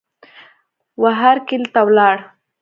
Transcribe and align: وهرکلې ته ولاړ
وهرکلې 1.01 1.67
ته 1.73 1.81
ولاړ 1.87 2.15